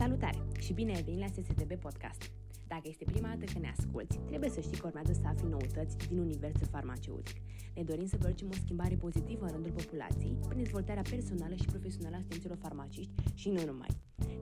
[0.00, 2.30] Salutare și bine ai venit la SSTB Podcast!
[2.66, 5.96] Dacă este prima dată când ne asculti, trebuie să știi că urmează să afli noutăți
[6.08, 7.36] din universul farmaceutic.
[7.74, 12.16] Ne dorim să producem o schimbare pozitivă în rândul populației prin dezvoltarea personală și profesională
[12.16, 13.88] a studenților farmaciști și nu numai.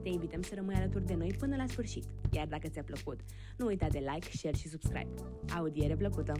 [0.03, 3.19] Te invităm să rămâi alături de noi până la sfârșit, iar dacă ți-a plăcut,
[3.57, 5.13] nu uita de like, share și subscribe.
[5.57, 6.33] Audiere plăcută!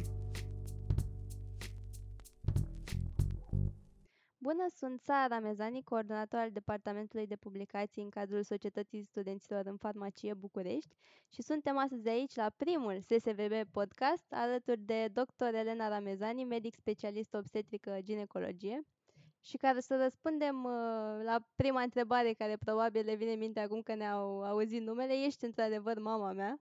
[4.50, 10.34] Bună, sunt Sara Mezani, coordonator al Departamentului de Publicații în cadrul Societății Studenților în Farmacie
[10.34, 10.96] București
[11.34, 15.54] și suntem astăzi aici la primul SSVB podcast alături de dr.
[15.54, 18.82] Elena Ramezani, medic specialist obstetrică ginecologie
[19.42, 20.72] și care să răspundem uh,
[21.24, 25.46] la prima întrebare care probabil le vine în minte acum că ne-au auzit numele, ești
[25.46, 26.58] într-adevăr mama mea,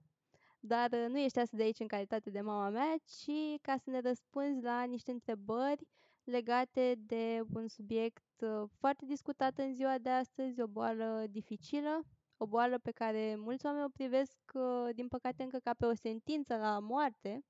[0.59, 3.89] dar uh, nu ești astăzi de aici în calitate de mama mea, ci ca să
[3.89, 5.87] ne răspunzi la niște întrebări
[6.29, 12.03] legate de un subiect uh, foarte discutat în ziua de astăzi, o boală dificilă,
[12.37, 15.93] o boală pe care mulți oameni o privesc, uh, din păcate, încă ca pe o
[15.93, 17.43] sentință la moarte,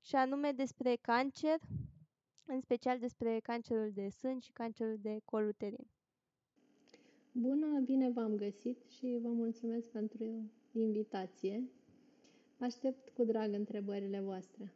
[0.00, 1.58] și anume despre cancer,
[2.44, 5.86] în special despre cancerul de sân și cancerul de col uterin.
[7.32, 11.68] Bună, bine v-am găsit și vă mulțumesc pentru invitație.
[12.58, 14.72] Aștept cu drag întrebările voastre.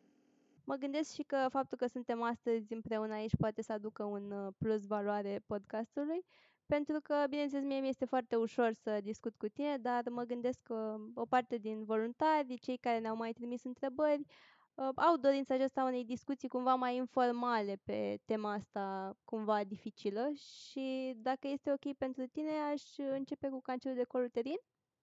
[0.68, 4.52] Mă gândesc și că faptul că suntem astăzi împreună aici poate să aducă un uh,
[4.58, 6.24] plus valoare podcastului,
[6.66, 10.58] pentru că, bineînțeles, mie mi este foarte ușor să discut cu tine, dar mă gândesc
[10.62, 14.26] că o parte din voluntari, cei care ne-au mai trimis întrebări,
[14.74, 21.14] uh, au dorința aceasta unei discuții cumva mai informale pe tema asta cumva dificilă și
[21.16, 24.58] dacă este ok pentru tine, aș începe cu cancerul de col uterin.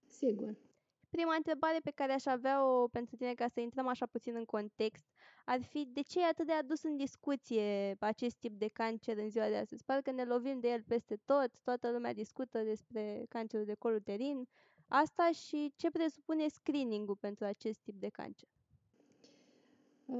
[0.08, 0.56] Sigur.
[1.16, 5.04] Prima întrebare pe care aș avea-o pentru tine, ca să intrăm așa puțin în context,
[5.44, 9.30] ar fi de ce e atât de adus în discuție acest tip de cancer în
[9.30, 9.84] ziua de astăzi?
[9.84, 14.48] Parcă ne lovim de el peste tot, toată lumea discută despre cancerul de col uterin.
[14.88, 18.48] Asta și ce presupune screening-ul pentru acest tip de cancer?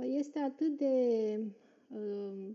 [0.00, 1.40] Este atât de
[1.88, 2.48] uh,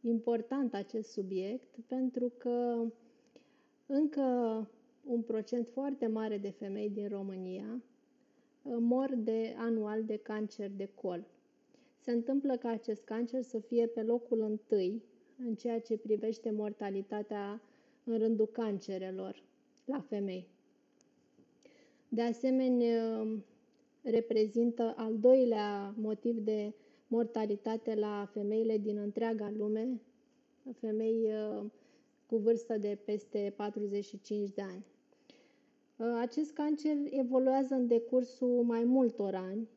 [0.00, 2.84] important acest subiect pentru că
[3.86, 4.68] încă
[5.06, 7.82] un procent foarte mare de femei din România
[8.62, 11.26] uh, mor de anual de cancer de col.
[11.98, 15.02] Se întâmplă ca acest cancer să fie pe locul întâi
[15.38, 17.62] în ceea ce privește mortalitatea
[18.04, 19.42] în rândul cancerelor
[19.84, 20.48] la femei.
[22.08, 23.26] De asemenea,
[24.02, 26.72] reprezintă al doilea motiv de
[27.06, 30.00] mortalitate la femeile din întreaga lume,
[30.72, 31.64] femei uh,
[32.26, 34.84] cu vârstă de peste 45 de ani.
[35.96, 39.68] Uh, acest cancer evoluează în decursul mai multor ani.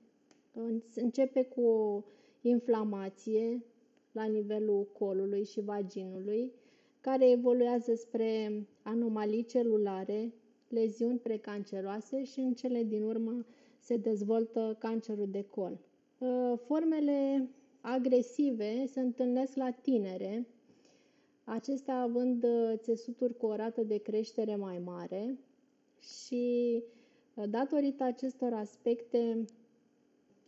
[0.96, 2.04] Începe cu o
[2.42, 3.64] inflamație
[4.12, 6.52] la nivelul colului și vaginului,
[7.02, 10.34] care evoluează spre anomalii celulare,
[10.68, 13.46] leziuni precanceroase și în cele din urmă
[13.80, 15.80] se dezvoltă cancerul de col.
[16.18, 17.50] Uh, formele
[17.82, 20.48] agresive se întâlnesc la tinere,
[21.44, 25.38] acestea având uh, țesuturi cu o rată de creștere mai mare,
[26.00, 26.84] și
[27.34, 29.46] uh, datorită acestor aspecte,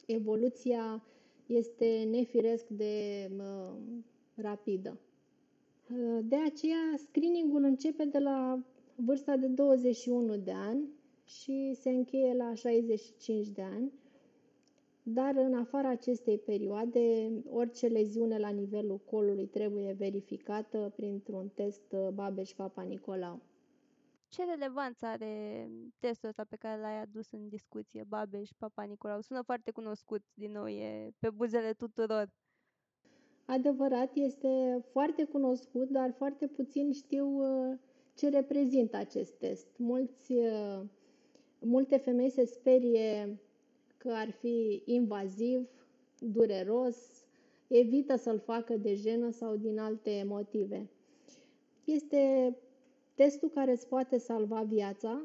[0.06, 1.04] evoluția
[1.46, 3.74] este nefiresc de uh,
[4.36, 4.98] rapidă.
[5.92, 8.60] Uh, de aceea, screeningul începe de la
[8.96, 10.88] vârsta de 21 de ani
[11.26, 13.92] și se încheie la 65 de ani,
[15.04, 22.81] dar în afara acestei perioade, orice leziune la nivelul colului trebuie verificată printr-un test Babeș-Papa
[22.81, 23.40] Nicolau.
[24.30, 25.68] Ce relevanță are
[26.00, 29.22] testul ăsta pe care l-ai adus în discuție, Babeș, Papa Nicolau?
[29.22, 32.30] Sună foarte cunoscut, din nou, e pe buzele tuturor.
[33.46, 37.78] Adevărat, este foarte cunoscut, dar foarte puțin știu uh,
[38.14, 39.68] ce reprezintă acest test.
[39.78, 40.82] Mulți, uh,
[41.60, 43.40] multe femei se sperie
[43.98, 45.70] că ar fi invaziv,
[46.20, 47.26] dureros,
[47.68, 50.90] evită să-l facă de jenă sau din alte motive.
[51.84, 52.56] Este
[53.19, 55.22] testul care îți poate salva viața,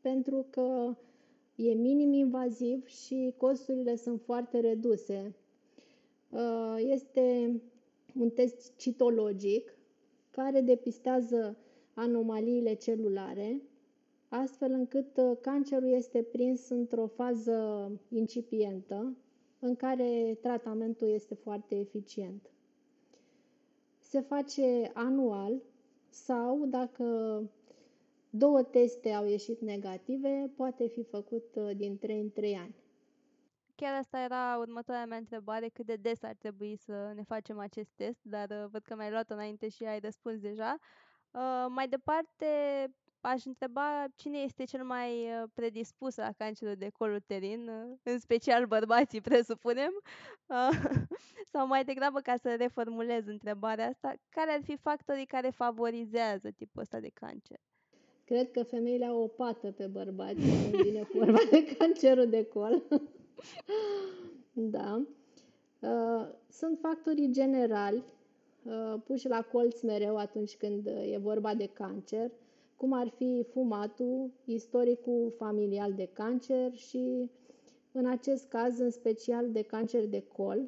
[0.00, 0.96] pentru că
[1.54, 5.34] e minim invaziv și costurile sunt foarte reduse.
[6.30, 7.50] Uh, este
[8.18, 9.78] un test citologic
[10.30, 11.56] care depistează
[11.94, 13.62] anomaliile celulare,
[14.28, 19.16] astfel încât uh, cancerul este prins într-o fază incipientă,
[19.58, 22.50] în care tratamentul este foarte eficient.
[23.98, 25.62] Se face anual
[26.14, 27.04] sau dacă
[28.30, 32.74] două teste au ieșit negative, poate fi făcut uh, din 3 în 3 ani.
[33.74, 37.90] Chiar asta era următoarea mea întrebare, cât de des ar trebui să ne facem acest
[37.94, 40.76] test, dar uh, văd că mi-ai luat înainte și ai răspuns deja.
[41.30, 42.46] Uh, mai departe,
[43.24, 48.18] aș întreba cine este cel mai uh, predispus la cancerul de col uterin, uh, în
[48.18, 49.92] special bărbații, presupunem,
[51.52, 56.82] sau mai degrabă ca să reformulez întrebarea asta, care ar fi factorii care favorizează tipul
[56.82, 57.58] ăsta de cancer?
[58.24, 62.82] Cred că femeile au o pată pe bărbați când vine vorba de cancerul de col.
[64.52, 65.02] da.
[66.48, 68.04] Sunt factorii generali
[68.64, 72.30] Uh, puși la colț mereu atunci când uh, e vorba de cancer,
[72.76, 77.30] cum ar fi fumatul, istoricul familial de cancer și,
[77.92, 80.60] în acest caz, în special de cancer de col,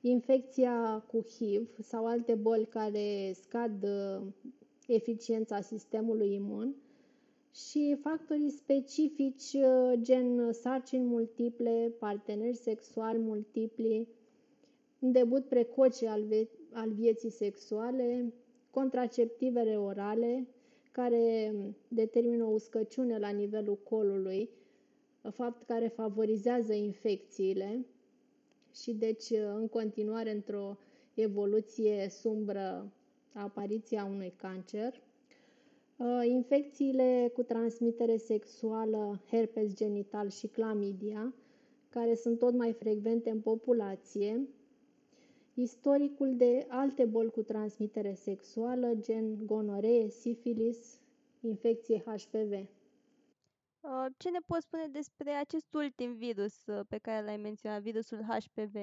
[0.00, 4.26] infecția cu HIV sau alte boli care scad uh,
[4.86, 6.74] eficiența sistemului imun
[7.54, 9.56] și factorii specifici
[9.94, 14.08] gen sarcini multiple, parteneri sexuali multipli,
[14.98, 18.32] un debut precoce al, ve- al vieții sexuale,
[18.70, 20.46] contraceptivele orale,
[21.00, 21.52] care
[21.88, 24.50] determină o uscăciune la nivelul colului,
[25.30, 27.86] fapt care favorizează infecțiile
[28.74, 30.76] și deci în continuare într-o
[31.14, 32.92] evoluție sumbră
[33.32, 35.02] apariția unui cancer.
[36.24, 41.34] Infecțiile cu transmitere sexuală, herpes genital și clamidia,
[41.88, 44.48] care sunt tot mai frecvente în populație,
[45.60, 51.00] istoricul de alte boli cu transmitere sexuală, gen gonoree, sifilis,
[51.40, 52.52] infecție HPV.
[52.52, 58.18] Uh, ce ne poți spune despre acest ultim virus uh, pe care l-ai menționat, virusul
[58.18, 58.74] HPV?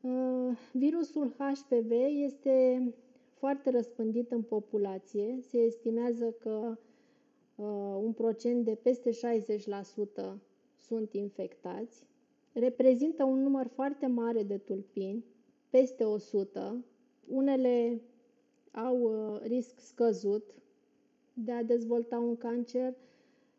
[0.00, 1.90] Uh, virusul HPV
[2.24, 2.88] este
[3.34, 5.38] foarte răspândit în populație.
[5.40, 6.78] Se estimează că
[8.02, 9.14] un procent de peste 60%
[10.76, 12.06] sunt infectați.
[12.52, 15.24] Reprezintă un număr foarte mare de tulpini
[15.74, 16.84] peste 100,
[17.28, 18.00] unele
[18.72, 20.44] au uh, risc scăzut
[21.32, 22.94] de a dezvolta un cancer,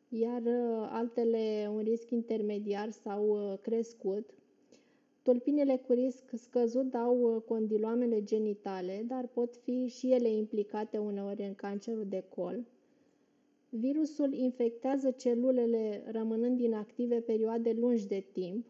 [0.10, 4.30] iar uh, altele un risc intermediar sau uh, crescut.
[5.22, 11.56] Tulpinile cu risc scăzut dau condiloamele genitale, dar pot fi și ele implicate uneori în
[11.56, 12.64] cancerul de col.
[13.70, 18.66] Virusul infectează celulele rămânând inactive perioade lungi de timp,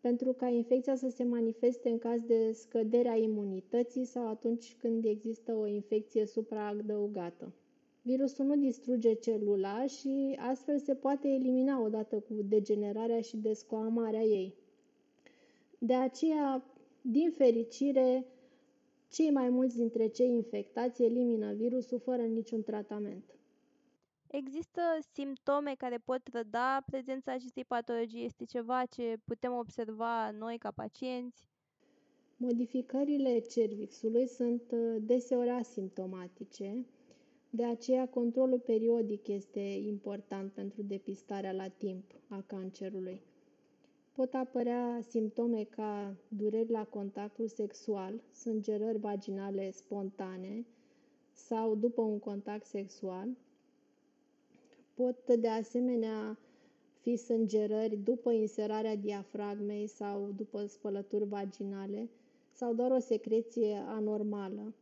[0.00, 5.04] pentru ca infecția să se manifeste în caz de scădere a imunității sau atunci când
[5.04, 7.52] există o infecție supraadăugată.
[8.02, 14.54] Virusul nu distruge celula și astfel se poate elimina odată cu degenerarea și descoamarea ei.
[15.78, 16.64] De aceea,
[17.02, 18.26] din fericire,
[19.10, 23.37] cei mai mulți dintre cei infectați elimină virusul fără niciun tratament.
[24.30, 24.80] Există
[25.12, 28.24] simptome care pot trăda prezența acestei patologii?
[28.24, 31.46] Este ceva ce putem observa noi ca pacienți?
[32.36, 36.86] Modificările cervixului sunt uh, deseori asimptomatice,
[37.50, 43.20] de aceea controlul periodic este important pentru depistarea la timp a cancerului.
[44.12, 50.66] Pot apărea simptome ca dureri la contactul sexual, sângerări vaginale spontane
[51.32, 53.28] sau după un contact sexual,
[54.98, 56.38] Pot de asemenea
[57.00, 62.08] fi sângerări după inserarea diafragmei sau după spălături vaginale
[62.52, 64.74] sau doar o secreție anormală.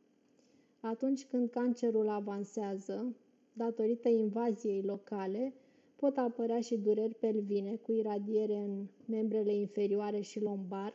[0.80, 3.14] Atunci când cancerul avansează,
[3.52, 5.52] datorită invaziei locale,
[5.96, 10.94] pot apărea și dureri pelvine cu iradiere în membrele inferioare și lombar,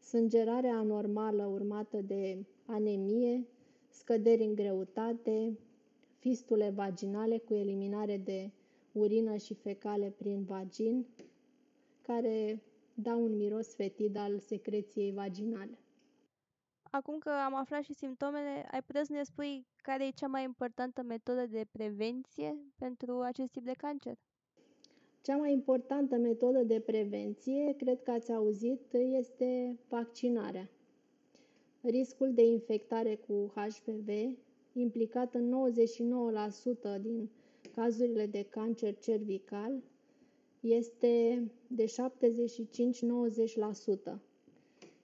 [0.00, 3.46] sângerare anormală urmată de anemie,
[3.88, 5.58] scăderi în greutate,
[6.22, 8.50] fistule vaginale cu eliminare de
[8.92, 11.06] urină și fecale prin vagin,
[12.02, 12.62] care
[12.94, 15.78] dau un miros fetid al secreției vaginale.
[16.90, 20.44] Acum că am aflat și simptomele, ai putea să ne spui care e cea mai
[20.44, 24.14] importantă metodă de prevenție pentru acest tip de cancer?
[25.20, 30.70] Cea mai importantă metodă de prevenție, cred că ați auzit, este vaccinarea.
[31.80, 34.08] Riscul de infectare cu HPV
[34.72, 35.54] implicat în
[36.98, 37.28] 99% din
[37.74, 39.82] cazurile de cancer cervical
[40.60, 41.88] este de 75-90%.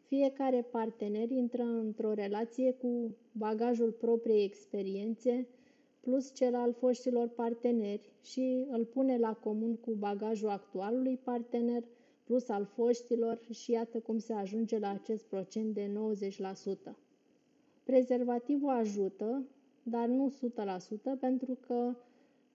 [0.06, 5.46] Fiecare partener intră într-o relație cu bagajul propriei experiențe
[6.00, 11.84] plus cel al foștilor parteneri și îl pune la comun cu bagajul actualului partener
[12.24, 15.90] plus al foștilor și iată cum se ajunge la acest procent de
[16.90, 16.92] 90%.
[17.82, 19.42] Prezervativul ajută,
[19.90, 20.32] dar nu
[21.16, 21.94] 100%, pentru că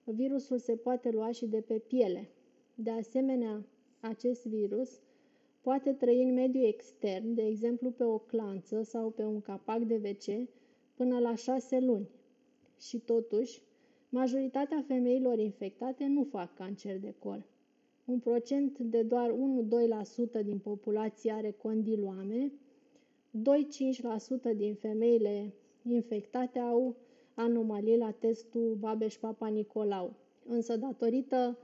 [0.04, 2.28] virusul se poate lua și de pe piele.
[2.74, 3.64] De asemenea,
[4.00, 5.00] acest virus
[5.60, 9.94] poate trăi în mediul extern, de exemplu pe o clanță sau pe un capac de
[10.04, 10.48] WC,
[10.94, 12.08] până la șase luni.
[12.78, 13.62] Și totuși,
[14.14, 17.44] Majoritatea femeilor infectate nu fac cancer de col.
[18.04, 19.30] Un procent de doar
[20.40, 22.52] 1-2% din populație are condiloame,
[24.52, 26.96] 2-5% din femeile infectate au
[27.34, 30.12] anomalii la testul Babeș-Papa Nicolau.
[30.46, 31.58] Însă, datorită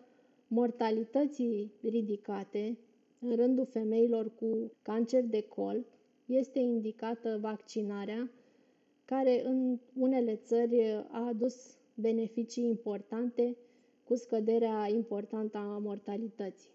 [0.48, 2.78] mortalității ridicate
[3.20, 5.84] în rândul femeilor cu cancer de col,
[6.26, 8.30] este indicată vaccinarea,
[9.04, 13.56] care în unele țări a adus beneficii importante
[14.04, 16.70] cu scăderea importantă a mortalității.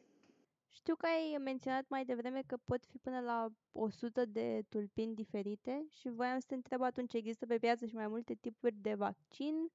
[0.76, 5.86] Știu că ai menționat mai devreme că pot fi până la 100 de tulpini diferite
[5.90, 9.72] și voiam să te întreb atunci, există pe piață și mai multe tipuri de vaccin,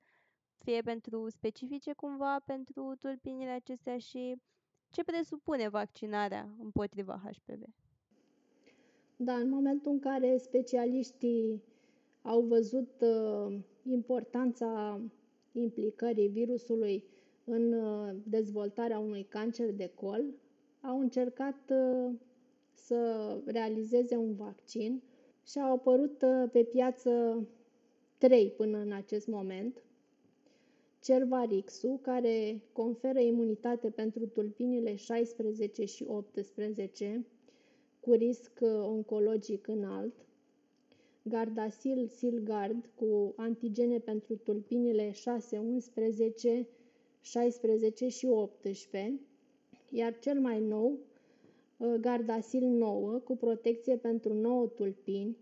[0.59, 4.37] fie pentru specifice cumva pentru tulpinile acestea și
[4.89, 7.63] ce presupune vaccinarea împotriva HPV?
[9.17, 11.63] Da, în momentul în care specialiștii
[12.23, 15.01] au văzut uh, importanța
[15.53, 17.05] implicării virusului
[17.45, 20.25] în uh, dezvoltarea unui cancer de col,
[20.83, 22.15] au încercat uh,
[22.73, 25.03] să realizeze un vaccin
[25.47, 27.43] și au apărut uh, pe piață
[28.19, 29.83] trei până în acest moment.
[31.01, 37.27] Cervarixul, care conferă imunitate pentru tulpinile 16 și 18,
[38.01, 40.15] cu risc oncologic înalt,
[41.23, 46.69] Gardasil Silgard cu antigene pentru tulpinile 6, 11,
[47.21, 49.21] 16 și 18,
[49.91, 50.99] iar cel mai nou,
[51.77, 55.37] uh, Gardasil 9, cu protecție pentru 9 tulpini,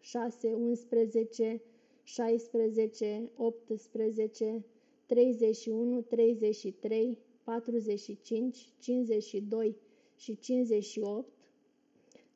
[0.00, 1.62] 6, 11,
[2.02, 4.64] 16, 18,
[5.06, 9.76] 31, 33, 45, 52
[10.16, 11.28] și 58,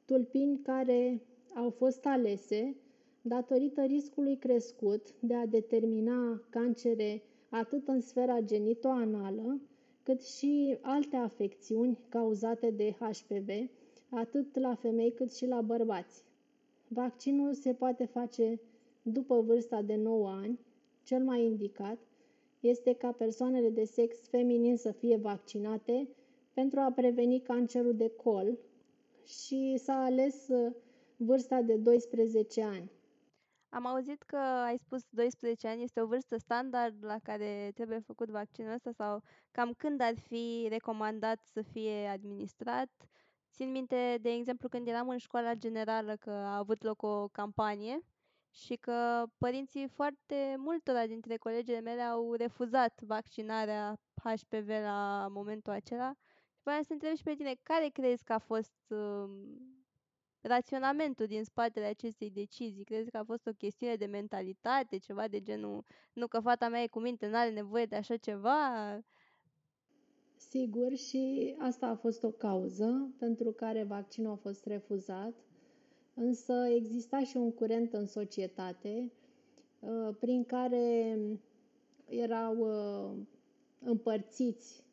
[0.05, 1.23] tulpini care
[1.55, 2.77] au fost alese
[3.23, 9.61] datorită riscului crescut de a determina cancere atât în sfera genitoanală,
[10.03, 13.49] cât și alte afecțiuni cauzate de HPV,
[14.11, 16.25] atât la femei cât și la bărbați.
[16.89, 18.61] Vaccinul se poate face
[19.03, 20.59] după vârsta de 9 ani.
[21.03, 21.99] Cel mai indicat
[22.61, 26.09] este ca persoanele de sex feminin să fie vaccinate
[26.53, 28.59] pentru a preveni cancerul de col
[29.25, 30.73] și s-a ales uh,
[31.17, 32.91] vârsta de 12 ani.
[33.73, 38.29] Am auzit că ai spus 12 ani este o vârstă standard la care trebuie făcut
[38.31, 42.91] vaccinul ăsta sau cam când ar fi recomandat să fie administrat.
[43.53, 48.01] Țin minte, de exemplu, când eram în școala generală că a avut loc o campanie
[48.51, 56.13] și că părinții foarte multora dintre colegele mele au refuzat vaccinarea HPV la momentul acela.
[56.63, 59.31] Vreau să întreb și pe tine, care crezi că a fost uh,
[60.41, 62.85] raționamentul din spatele acestei decizii?
[62.85, 66.83] Crezi că a fost o chestiune de mentalitate, ceva de genul, nu că fata mea
[66.83, 68.59] e cu minte, nu are nevoie de așa ceva?
[70.37, 75.35] Sigur, și asta a fost o cauză pentru care vaccinul a fost refuzat,
[76.15, 79.13] însă exista și un curent în societate
[79.81, 81.19] uh, prin care
[82.09, 83.19] erau uh,
[83.81, 84.85] împărțiți,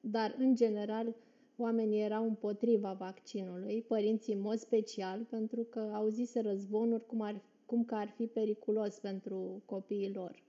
[0.00, 1.14] dar în general
[1.56, 7.84] Oamenii erau împotriva vaccinului, părinții în mod special, pentru că auzise războnuri cum, ar, cum
[7.84, 10.42] că ar fi periculos pentru copiii lor.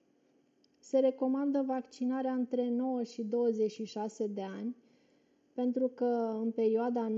[0.79, 4.75] Se recomandă vaccinarea între 9 și 26 de ani,
[5.53, 7.13] pentru că în perioada 9-15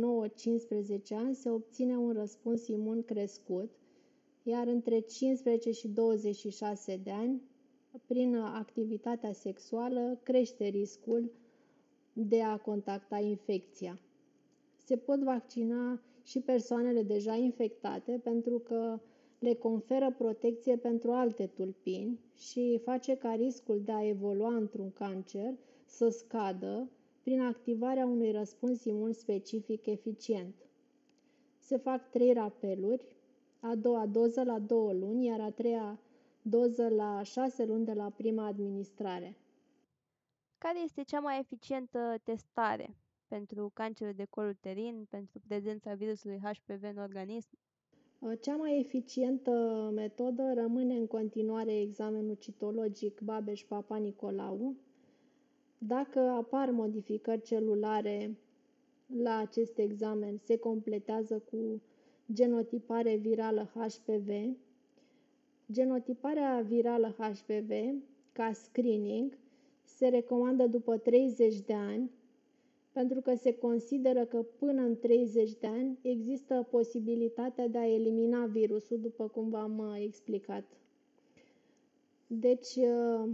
[1.11, 3.71] ani se obține un răspuns imun crescut,
[4.43, 7.41] iar între 15 și 26 de ani,
[8.05, 11.31] prin activitatea sexuală, crește riscul
[12.19, 13.99] de a contacta infecția.
[14.77, 18.99] Se pot vaccina și persoanele deja infectate pentru că
[19.39, 25.53] le conferă protecție pentru alte tulpini și face ca riscul de a evolua într-un cancer
[25.85, 26.89] să scadă
[27.23, 30.55] prin activarea unui răspuns imun specific eficient.
[31.59, 33.01] Se fac trei rapeluri,
[33.59, 35.99] a doua doză la două luni, iar a treia
[36.41, 39.37] doză la șase luni de la prima administrare.
[40.57, 42.95] Care este cea mai eficientă testare
[43.27, 47.49] pentru cancerul de col uterin, pentru prezența virusului HPV în organism?
[48.19, 49.51] Uh, cea mai eficientă
[49.93, 54.75] metodă rămâne în continuare examenul citologic Babeș-Papa Nicolau.
[55.77, 58.37] Dacă apar modificări celulare
[59.07, 61.81] la acest examen, se completează cu
[62.33, 64.55] genotipare virală HPV.
[65.71, 67.71] Genotiparea virală HPV,
[68.31, 69.37] ca screening,
[69.87, 72.11] se recomandă după 30 de ani,
[72.91, 78.45] pentru că se consideră că până în 30 de ani există posibilitatea de a elimina
[78.45, 80.63] virusul, după cum v-am uh, explicat.
[82.27, 83.29] Deci, uh,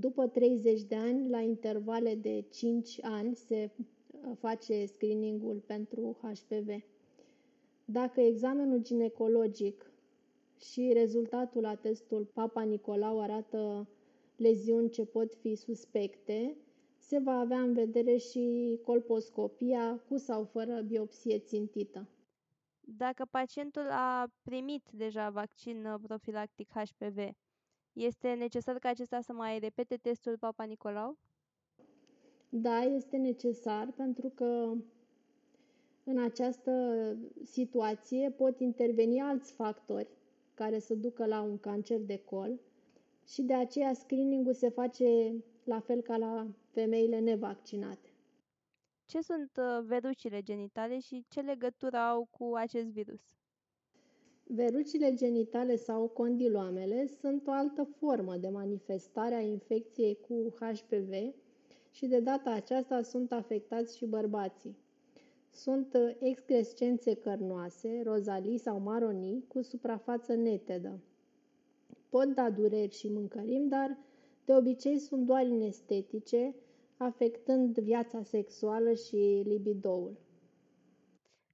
[0.00, 6.68] După 30 de ani, la intervale de 5 ani, se uh, face screeningul pentru HPV.
[7.84, 9.90] Dacă examenul ginecologic
[10.58, 13.88] și rezultatul la testul Papa Nicolau arată
[14.36, 16.56] leziuni ce pot fi suspecte,
[16.98, 22.08] se va avea în vedere și colposcopia cu sau fără biopsie țintită.
[22.80, 27.18] Dacă pacientul a primit deja vaccin uh, profilactic HPV,
[27.92, 31.18] este necesar ca acesta să mai repete testul Papa Nicolau?
[32.48, 34.72] Da, este necesar pentru că
[36.04, 36.72] în această
[37.44, 40.08] situație pot interveni alți factori
[40.54, 42.60] care să ducă la un cancer de col
[43.26, 48.10] și de aceea screeningul se face la fel ca la femeile nevaccinate.
[49.04, 53.20] Ce sunt uh, verucile genitale și ce legătură au cu acest virus?
[54.42, 61.34] Verucile genitale sau condiloamele sunt o altă formă de manifestare a infecției cu HPV
[61.90, 64.76] și de data aceasta sunt afectați și bărbații.
[65.50, 71.00] Sunt uh, excrescențe cărnoase, rozalii sau maronii, cu suprafață netedă.
[72.08, 73.98] Pot da dureri și mâncărim, dar
[74.44, 76.54] de obicei sunt doar inestetice,
[76.96, 80.16] afectând viața sexuală și libidoul.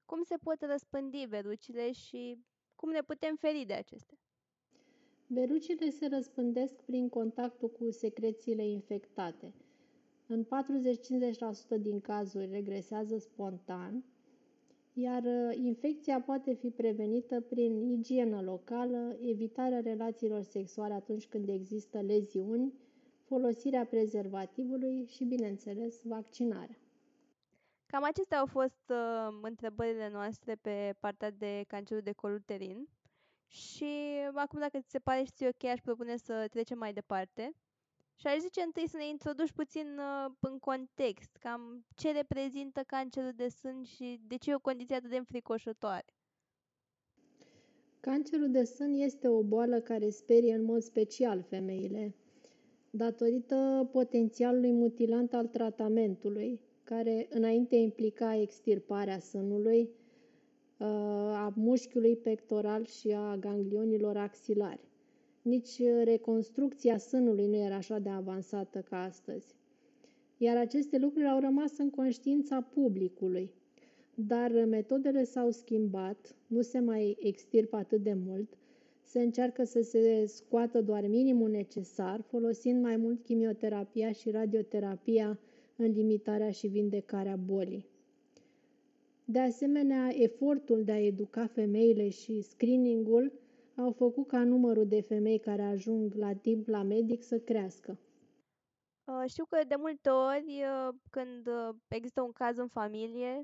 [0.05, 2.39] Cum se pot răspândi verucile și
[2.75, 4.19] cum ne putem feri de acestea?
[5.27, 9.55] Verucile se răspândesc prin contactul cu secrețiile infectate.
[10.27, 10.45] În
[11.77, 14.05] 40-50% din cazuri regresează spontan,
[14.93, 22.01] iar uh, infecția poate fi prevenită prin igienă locală, evitarea relațiilor sexuale atunci când există
[22.01, 22.73] leziuni,
[23.25, 26.79] folosirea prezervativului și, bineînțeles, vaccinarea.
[27.87, 32.89] Cam acestea au fost uh, întrebările noastre pe partea de cancerul de col uterin.
[33.47, 33.93] Și
[34.35, 37.53] acum, dacă ți se pare și ți ok, aș propune să trecem mai departe.
[38.23, 43.33] Și aș zice întâi să ne introduci puțin uh, în context, cam ce reprezintă cancerul
[43.37, 46.05] de sân și de ce e o condiție atât de înfricoșătoare.
[48.01, 52.15] Cancerul de sân este o boală care sperie în mod special femeile,
[52.91, 59.81] datorită potențialului mutilant al tratamentului, care înainte implica extirparea sânului,
[60.79, 60.87] uh,
[61.45, 64.92] a mușchiului pectoral și a ganglionilor axilari.
[65.43, 69.55] Nici reconstrucția sânului nu era așa de avansată ca astăzi.
[70.37, 73.51] Iar aceste lucruri au rămas în conștiința publicului.
[74.15, 78.57] Dar metodele s-au schimbat, nu se mai extirpă atât de mult,
[79.03, 85.39] se încearcă să se scoată doar minimul necesar, folosind mai mult chimioterapia și radioterapia
[85.77, 87.87] în limitarea și vindecarea bolii.
[89.25, 93.33] De asemenea, efortul de a educa femeile și screeningul
[93.77, 97.99] au făcut ca numărul de femei care ajung la timp la medic să crească.
[99.05, 103.43] Uh, știu că de multe ori, uh, când uh, există un caz în familie,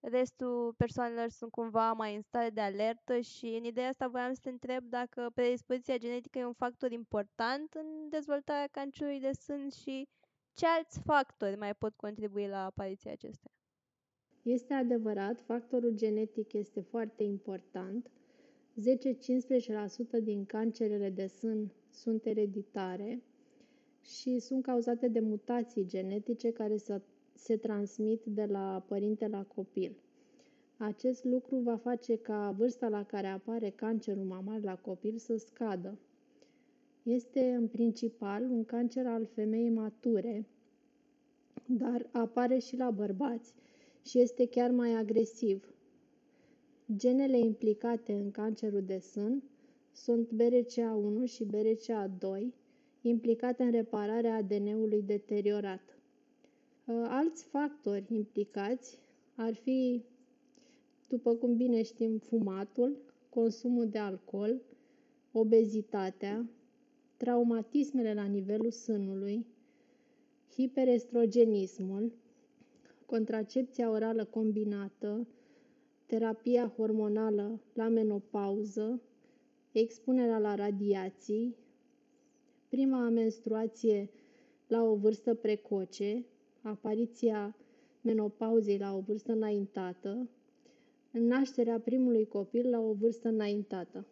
[0.00, 4.40] restul persoanelor sunt cumva mai în stare de alertă și în ideea asta voiam să
[4.42, 10.08] te întreb dacă predispoziția genetică e un factor important în dezvoltarea cancerului de sân și
[10.52, 13.50] ce alți factori mai pot contribui la apariția acestea?
[14.42, 18.10] Este adevărat, factorul genetic este foarte important.
[18.78, 23.22] 10-15% din cancerele de sân sunt ereditare
[24.02, 27.00] și sunt cauzate de mutații genetice care se,
[27.34, 29.96] se transmit de la părinte la copil.
[30.76, 35.98] Acest lucru va face ca vârsta la care apare cancerul mamar la copil să scadă.
[37.02, 40.46] Este în principal un cancer al femeii mature,
[41.66, 43.54] dar apare și la bărbați
[44.04, 45.72] și este chiar mai agresiv.
[46.96, 49.42] Genele implicate în cancerul de sân
[49.92, 52.46] sunt BRCA1 și BRCA2,
[53.00, 55.98] implicate în repararea ADN-ului deteriorat.
[56.88, 58.98] Ă, alți factori implicați
[59.34, 60.02] ar fi,
[61.08, 62.96] după cum bine știm, fumatul,
[63.28, 64.60] consumul de alcool,
[65.32, 66.48] obezitatea,
[67.16, 69.46] traumatismele la nivelul sânului,
[70.54, 72.12] hiperestrogenismul,
[73.06, 75.26] contracepția orală combinată,
[76.08, 79.00] terapia hormonală la menopauză,
[79.72, 81.56] expunerea la radiații,
[82.68, 84.10] prima menstruație
[84.66, 86.24] la o vârstă precoce,
[86.62, 87.56] apariția
[88.00, 90.28] menopauzei la o vârstă înaintată,
[91.10, 94.06] nașterea primului copil la o vârstă înaintată.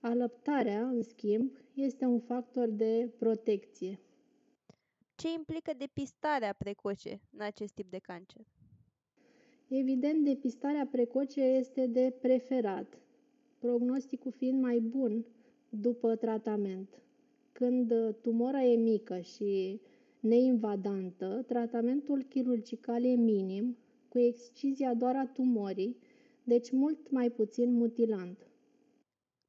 [0.00, 4.00] Alăptarea, în schimb, este un factor de protecție.
[5.14, 8.46] Ce implică depistarea precoce în acest tip de cancer?
[9.70, 12.98] Evident, depistarea precoce este de preferat,
[13.58, 15.24] prognosticul fiind mai bun
[15.68, 17.02] după tratament.
[17.52, 19.80] când tumora e mică și
[20.20, 23.76] neinvadantă, tratamentul chirurgical e minim,
[24.08, 25.96] cu excizia doar a tumorii,
[26.44, 28.50] deci mult mai puțin mutilant.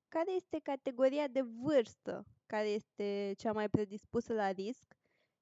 [0.08, 4.95] Care este categoria de vârstă care este cea mai predispusă la risc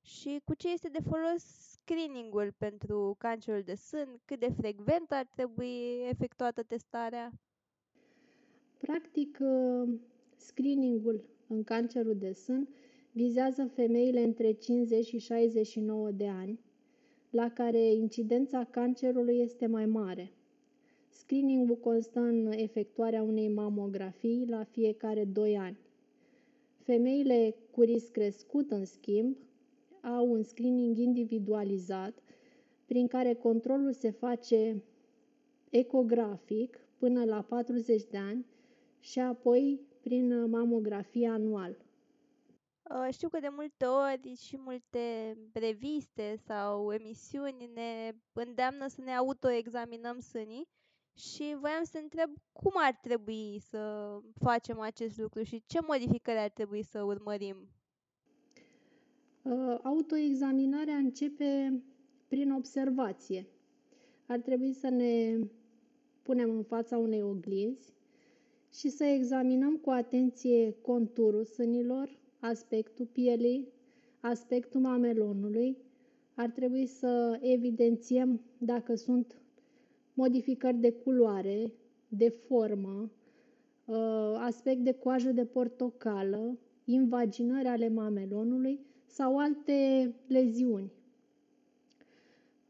[0.07, 5.27] și cu ce este de folos screeningul pentru cancerul de sân, cât de frecvent ar
[5.35, 7.31] trebui efectuată testarea?
[8.77, 9.89] Practic, uh,
[10.35, 12.67] screeningul în cancerul de sân
[13.11, 16.59] vizează femeile între 50 și 69 de ani,
[17.29, 20.31] la care incidența cancerului este mai mare.
[21.09, 25.77] Screeningul constă în efectuarea unei mamografii la fiecare 2 ani.
[26.77, 29.37] Femeile cu risc crescut, în schimb,
[30.15, 32.19] au un screening individualizat
[32.85, 34.83] prin care controlul se face
[35.69, 38.45] ecografic până la 40 de ani
[38.99, 41.77] și apoi prin mamografie anual.
[42.89, 49.15] Uh, știu că de multe ori și multe reviste sau emisiuni ne îndeamnă să ne
[49.15, 50.67] autoexaminăm sânii
[51.17, 56.49] și voiam să întreb cum ar trebui să facem acest lucru și ce modificări ar
[56.49, 57.76] trebui să urmărim.
[59.49, 61.81] Uh, autoexaminarea începe
[62.27, 63.47] prin observație.
[64.25, 65.39] Ar trebui să ne
[66.21, 67.93] punem în fața unei oglinzi
[68.73, 73.67] și să examinăm cu atenție conturul sânilor, aspectul pielii,
[74.19, 75.77] aspectul mamelonului.
[76.33, 79.41] Ar trebui să evidențiem dacă sunt
[80.13, 81.71] modificări de culoare,
[82.07, 83.12] de formă,
[83.86, 83.95] uh,
[84.39, 90.91] aspect de coajă de portocală, invaginări ale mamelonului sau alte leziuni.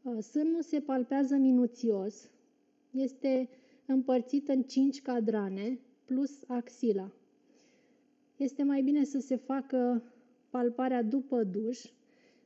[0.02, 2.30] Uh, sânul se palpează minuțios,
[2.90, 3.48] este
[3.86, 7.10] împărțit în 5 cadrane plus axila.
[8.36, 10.02] Este mai bine să se facă
[10.50, 11.84] palparea după duș,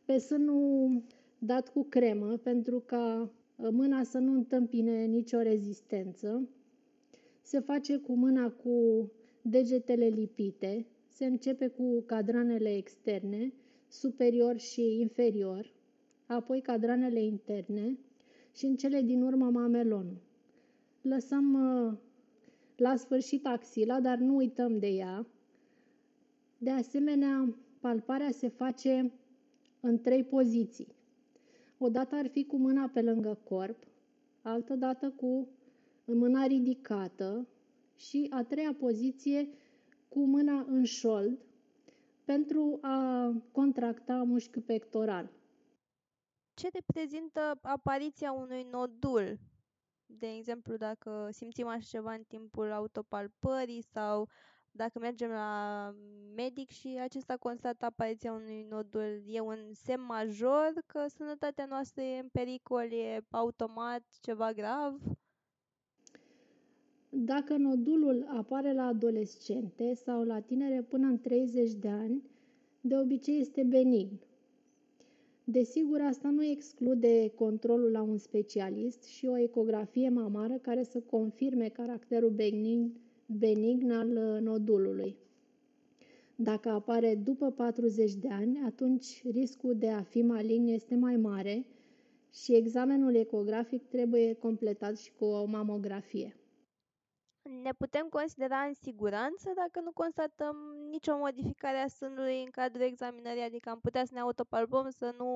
[0.04, 1.02] pe sânul
[1.38, 6.48] dat cu cremă, pentru ca uh, mâna să nu întâmpine nicio rezistență.
[7.42, 9.10] Se face cu mâna cu
[9.42, 13.52] degetele lipite, se începe cu cadranele externe,
[13.92, 15.72] superior și inferior,
[16.26, 17.98] apoi cadranele interne
[18.54, 20.20] și în cele din urmă mamelonul.
[21.02, 21.92] Lăsăm uh,
[22.76, 25.26] la sfârșit axila, dar nu uităm de ea.
[26.58, 29.12] De asemenea, palparea se face
[29.80, 30.94] în trei poziții.
[31.78, 33.86] O dată ar fi cu mâna pe lângă corp,
[34.42, 35.48] altă dată cu
[36.04, 37.46] mâna ridicată
[37.96, 39.48] și a treia poziție
[40.08, 41.38] cu mâna în șold
[42.24, 45.30] pentru a contracta mușchiul pectoral.
[46.54, 49.38] Ce reprezintă apariția unui nodul
[50.18, 54.28] de exemplu, dacă simțim așa ceva în timpul autopalpării sau
[54.70, 55.94] dacă mergem la
[56.34, 62.18] medic și acesta constată apariția unui nodul, e un semn major că sănătatea noastră e
[62.18, 65.00] în pericol, e automat ceva grav?
[67.14, 72.22] Dacă nodulul apare la adolescente sau la tinere până în 30 de ani,
[72.80, 74.20] de obicei este benign.
[75.44, 81.68] Desigur, asta nu exclude controlul la un specialist și o ecografie mamară care să confirme
[81.68, 82.92] caracterul benign,
[83.26, 85.16] benign al uh, nodulului.
[86.36, 91.66] Dacă apare după 40 de ani, atunci riscul de a fi malign este mai mare
[92.32, 96.36] și examenul ecografic trebuie completat și cu o mamografie.
[97.60, 100.56] Ne putem considera în siguranță dacă nu constatăm
[100.90, 105.30] nicio modificare a sânului în cadrul examinării, adică am putea să ne autopalpăm, să nu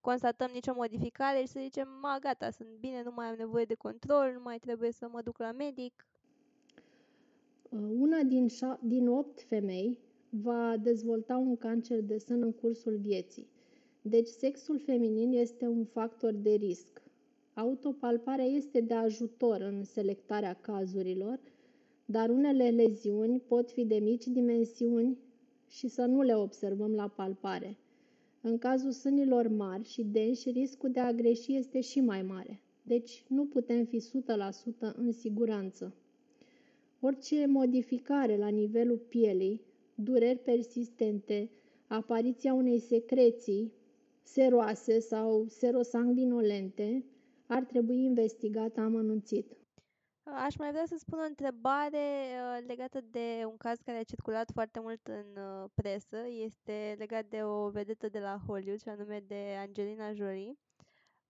[0.00, 3.74] constatăm nicio modificare și să zicem, ma, gata, sunt bine, nu mai am nevoie de
[3.74, 6.06] control, nu mai trebuie să mă duc la medic.
[7.70, 12.96] Uh, una din, șa- din opt femei va dezvolta un cancer de sân în cursul
[12.96, 13.48] vieții.
[14.02, 17.01] Deci sexul feminin este un factor de risc.
[17.54, 21.40] Autopalparea este de ajutor în selectarea cazurilor,
[22.04, 25.18] dar unele leziuni pot fi de mici dimensiuni
[25.68, 27.76] și să nu le observăm la palpare.
[28.40, 33.24] În cazul sânilor mari și denși, riscul de a greși este și mai mare, deci
[33.28, 34.02] nu putem fi 100%
[34.96, 35.94] în siguranță.
[37.00, 39.60] Orice modificare la nivelul pielii,
[39.94, 41.50] dureri persistente,
[41.86, 43.72] apariția unei secreții
[44.22, 47.04] seroase sau serosanguinolente
[47.52, 49.56] ar trebui investigată amănunțit.
[50.24, 54.50] Aș mai vrea să spun o întrebare uh, legată de un caz care a circulat
[54.52, 56.16] foarte mult în uh, presă.
[56.44, 60.54] Este legat de o vedetă de la Hollywood, și anume de Angelina Jolie.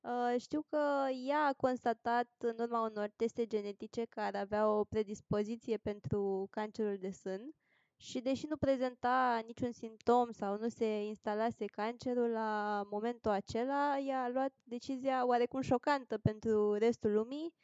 [0.01, 5.77] Uh, știu că ea a constatat în urma unor teste genetice care avea o predispoziție
[5.77, 7.55] pentru cancerul de sân
[8.03, 14.23] și deși nu prezenta niciun simptom sau nu se instalase cancerul la momentul acela, ea
[14.23, 17.55] a luat decizia oarecum șocantă pentru restul lumii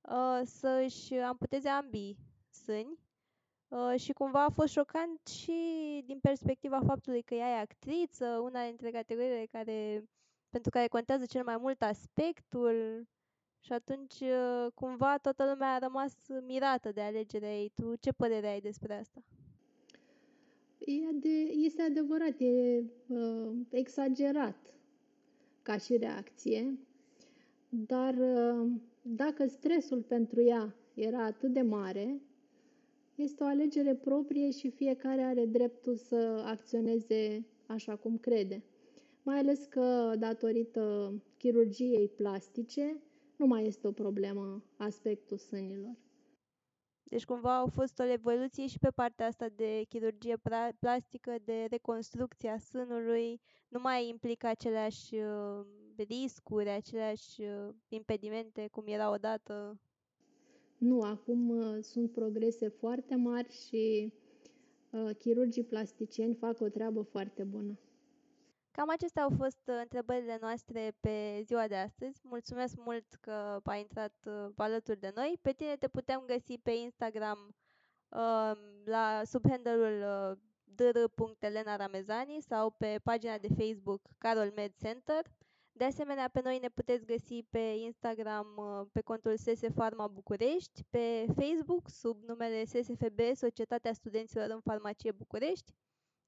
[0.00, 2.16] uh, să-și amputeze ambii
[2.50, 2.98] sâni
[3.68, 5.52] uh, și cumva a fost șocant și
[6.06, 10.04] din perspectiva faptului că ea e actriță, una dintre categoriile care,
[10.50, 13.06] pentru care contează cel mai mult aspectul
[13.60, 16.12] și atunci uh, cumva toată lumea a rămas
[16.46, 17.72] mirată de alegerea ei.
[17.74, 19.20] Tu ce părere ai despre asta?
[20.84, 24.74] E ade- este adevărat, e uh, exagerat
[25.62, 26.78] ca și reacție,
[27.68, 28.70] dar uh,
[29.02, 32.20] dacă stresul pentru ea era atât de mare,
[33.14, 38.62] este o alegere proprie și fiecare are dreptul să acționeze așa cum crede.
[39.22, 42.96] Mai ales că, datorită chirurgiei plastice,
[43.36, 45.94] nu mai este o problemă aspectul sânilor.
[47.10, 50.36] Deci cumva au fost o evoluție și pe partea asta de chirurgie
[50.78, 58.84] plastică, de reconstrucție a sânului, nu mai implică aceleași uh, riscuri, aceleași uh, impedimente cum
[58.86, 59.80] era odată.
[60.78, 64.12] Nu, acum uh, sunt progrese foarte mari și
[64.90, 67.78] uh, chirurgii plasticieni fac o treabă foarte bună.
[68.72, 72.20] Cam acestea au fost uh, întrebările noastre pe ziua de astăzi.
[72.22, 75.38] Mulțumesc mult că ai intrat uh, alături de noi.
[75.42, 77.54] Pe tine te putem găsi pe Instagram
[78.08, 78.52] uh,
[78.84, 80.38] la sub handle-ul uh,
[80.74, 85.22] dr.elena Ramezani sau pe pagina de Facebook Carol Med Center.
[85.72, 90.84] De asemenea, pe noi ne puteți găsi pe Instagram uh, pe contul SS Pharma București,
[90.90, 95.72] pe Facebook sub numele SSFB Societatea Studenților în Farmacie București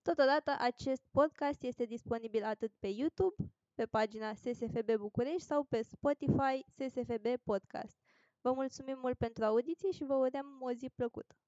[0.02, 3.34] Totodată, acest podcast este disponibil atât pe YouTube,
[3.74, 7.96] pe pagina SSFB București sau pe Spotify SSFB Podcast.
[8.40, 11.41] Vă mulțumim mult pentru audiție și vă urăm o zi plăcută!